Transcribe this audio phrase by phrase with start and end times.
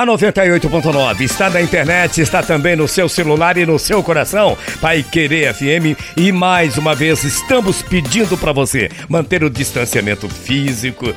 [0.00, 4.56] A 98.9 está na internet, está também no seu celular e no seu coração.
[4.80, 11.14] Pai Querer FM e mais uma vez estamos pedindo para você manter o distanciamento físico,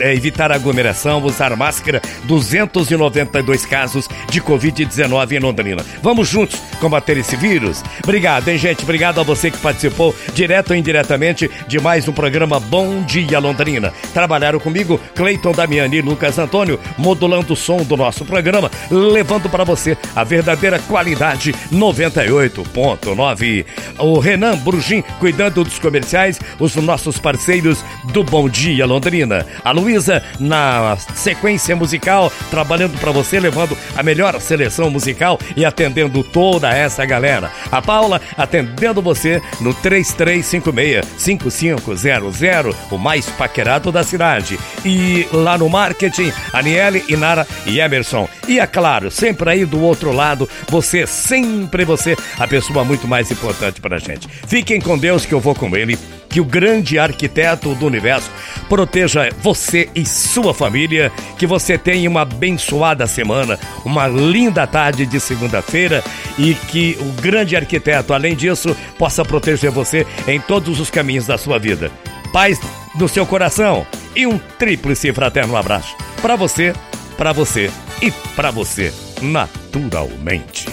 [0.00, 2.02] é, evitar aglomeração, usar máscara.
[2.24, 5.82] 292 casos de Covid-19 em Londrina.
[6.02, 7.82] Vamos juntos combater esse vírus.
[8.04, 8.82] Obrigado, hein, gente?
[8.82, 13.94] Obrigado a você que participou direto ou indiretamente de mais um programa Bom Dia Londrina.
[14.12, 19.64] Trabalharam comigo Cleiton Damiani e Lucas Antônio, modulando o som do nosso programa, levando para
[19.64, 23.64] você a verdadeira qualidade 98.9.
[23.98, 29.46] O Renan Brugim cuidando dos comerciais, os nossos parceiros do Bom Dia Londrina.
[29.64, 36.22] A Luísa na sequência musical, trabalhando para você, levando a melhor seleção musical e atendendo
[36.22, 37.50] toda essa galera.
[37.70, 44.58] A Paula atendendo você no 3356-5500, o mais paquerado da cidade.
[44.84, 48.15] E lá no marketing, Aniele, Inara e Emerson
[48.48, 53.30] e é claro, sempre aí do outro lado, você, sempre você, a pessoa muito mais
[53.30, 54.28] importante para a gente.
[54.46, 55.98] Fiquem com Deus que eu vou com ele.
[56.28, 58.30] Que o grande arquiteto do universo
[58.68, 61.10] proteja você e sua família.
[61.38, 66.04] Que você tenha uma abençoada semana, uma linda tarde de segunda-feira
[66.38, 71.38] e que o grande arquiteto, além disso, possa proteger você em todos os caminhos da
[71.38, 71.90] sua vida.
[72.32, 72.60] Paz
[72.94, 76.74] no seu coração e um tríplice fraterno abraço para você,
[77.16, 80.66] para você e para você, naturalmente.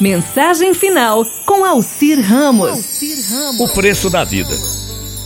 [0.00, 3.00] Mensagem final com Alcir Ramos.
[3.60, 4.54] O preço da vida.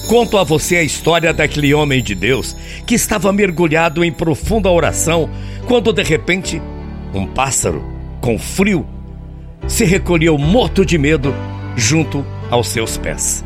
[0.08, 2.54] Conto a você a história daquele homem de Deus
[2.86, 5.28] que estava mergulhado em profunda oração
[5.66, 6.62] quando de repente
[7.14, 7.82] um pássaro,
[8.20, 8.86] com frio,
[9.66, 11.34] se recolheu morto de medo
[11.74, 13.44] junto aos seus pés.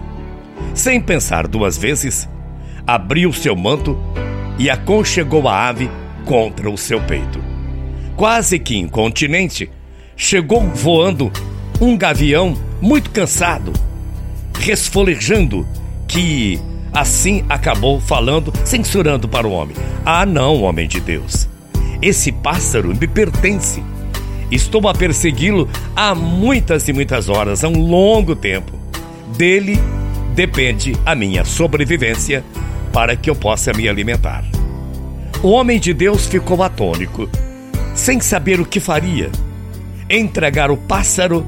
[0.75, 2.29] Sem pensar duas vezes,
[2.87, 3.97] abriu seu manto
[4.59, 5.89] e aconchegou a ave
[6.27, 7.40] contra o seu peito
[8.21, 9.71] quase que incontinente,
[10.15, 11.33] chegou voando
[11.81, 13.73] um gavião muito cansado,
[14.59, 15.67] resfolejando,
[16.07, 16.61] que
[16.93, 19.75] assim acabou falando, censurando para o homem:
[20.05, 21.49] Ah, não, homem de Deus,
[22.03, 23.83] esse pássaro me pertence.
[24.51, 28.79] Estou a persegui-lo há muitas e muitas horas, há um longo tempo.
[29.35, 29.79] Dele
[30.35, 32.45] depende a minha sobrevivência
[32.93, 34.45] para que eu possa me alimentar.
[35.43, 37.27] O homem de Deus ficou atônico
[38.01, 39.31] sem saber o que faria:
[40.09, 41.47] entregar o pássaro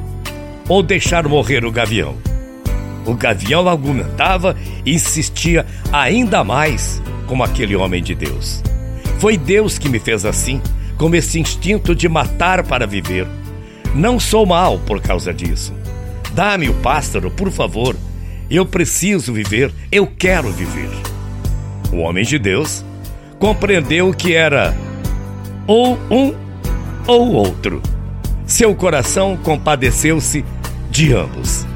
[0.69, 2.15] ou deixar morrer o gavião.
[3.07, 4.55] O gavião argumentava
[4.85, 8.63] e insistia ainda mais como aquele homem de Deus.
[9.19, 10.61] Foi Deus que me fez assim,
[10.99, 13.27] com esse instinto de matar para viver.
[13.95, 15.73] Não sou mal por causa disso.
[16.35, 17.97] Dá-me o pássaro, por favor.
[18.51, 20.91] Eu preciso viver, eu quero viver.
[21.91, 22.85] O homem de Deus
[23.39, 24.77] compreendeu que era
[25.67, 26.42] ou um
[27.07, 27.83] ou outro.
[28.47, 30.45] Seu coração compadeceu-se
[30.91, 31.67] de ambos.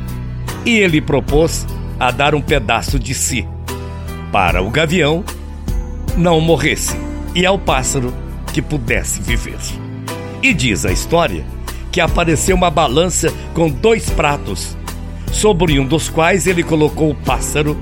[0.65, 1.67] E ele propôs
[1.99, 3.47] a dar um pedaço de si,
[4.31, 5.25] para o gavião
[6.17, 6.97] não morresse
[7.35, 8.13] e ao pássaro
[8.53, 9.59] que pudesse viver.
[10.43, 11.45] E diz a história
[11.93, 14.77] que apareceu uma balança com dois pratos,
[15.33, 17.77] sobre um dos quais ele colocou o pássaro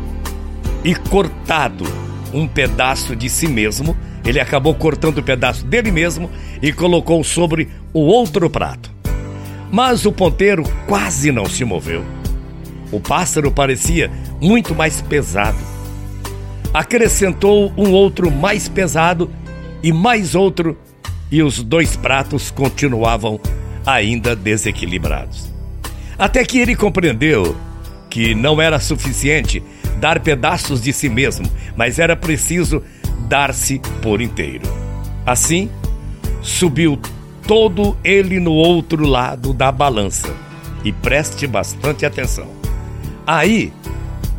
[0.82, 1.84] e cortado
[2.32, 6.30] um pedaço de si mesmo ele acabou cortando um pedaço dele mesmo
[6.62, 8.90] e colocou sobre o outro prato.
[9.70, 12.04] Mas o ponteiro quase não se moveu.
[12.90, 15.58] O pássaro parecia muito mais pesado.
[16.72, 19.30] Acrescentou um outro mais pesado
[19.82, 20.78] e mais outro,
[21.30, 23.38] e os dois pratos continuavam
[23.84, 25.52] ainda desequilibrados.
[26.18, 27.56] Até que ele compreendeu
[28.08, 29.62] que não era suficiente
[29.98, 32.82] dar pedaços de si mesmo, mas era preciso
[33.28, 34.66] dar-se por inteiro.
[35.24, 35.70] Assim,
[36.42, 36.98] subiu
[37.46, 40.34] todo ele no outro lado da balança.
[40.84, 42.46] E preste bastante atenção.
[43.26, 43.72] Aí,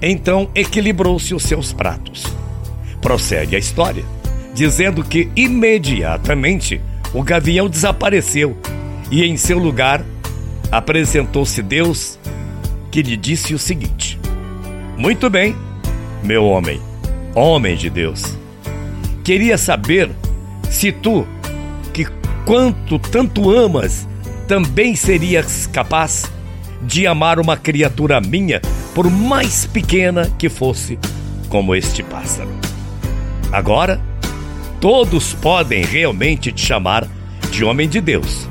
[0.02, 2.24] então equilibrou-se os seus pratos.
[3.02, 4.06] Prossegue a história,
[4.54, 6.80] dizendo que imediatamente
[7.14, 8.56] o gavião desapareceu
[9.10, 10.04] e em seu lugar
[10.72, 12.20] apresentou-se Deus,
[12.92, 14.20] que lhe disse o seguinte:
[14.98, 15.56] Muito bem,
[16.24, 16.80] meu homem,
[17.34, 18.45] homem de Deus
[19.26, 20.12] Queria saber
[20.70, 21.28] se tu,
[21.92, 22.06] que
[22.46, 24.08] quanto tanto amas,
[24.48, 26.32] também serias capaz
[26.84, 28.62] de amar uma criatura minha,
[28.94, 31.00] por mais pequena que fosse,
[31.50, 32.52] como este pássaro.
[33.52, 34.00] Agora,
[34.80, 37.08] todos podem realmente te chamar
[37.50, 38.48] de homem de Deus,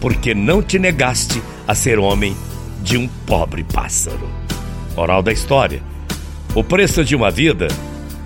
[0.00, 2.34] porque não te negaste a ser homem
[2.82, 4.26] de um pobre pássaro.
[4.96, 5.82] Moral da história:
[6.54, 7.68] o preço de uma vida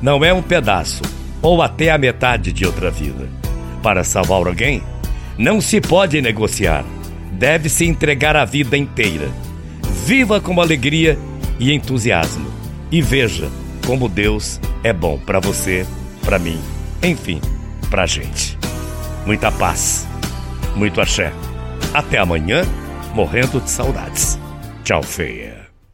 [0.00, 1.02] não é um pedaço
[1.42, 3.28] ou até a metade de outra vida.
[3.82, 4.82] Para salvar alguém,
[5.38, 6.82] Não se pode negociar.
[7.32, 9.28] Deve-se entregar a vida inteira.
[10.06, 11.18] Viva com alegria
[11.60, 12.46] e entusiasmo.
[12.90, 13.50] E veja
[13.86, 15.86] como Deus é bom para você,
[16.24, 16.58] para mim,
[17.02, 17.40] enfim,
[17.90, 18.58] pra gente.
[19.26, 20.06] Muita paz,
[20.74, 21.32] muito axé.
[21.92, 22.62] Até amanhã,
[23.14, 24.38] morrendo de saudades.
[24.84, 25.56] Tchau, feia.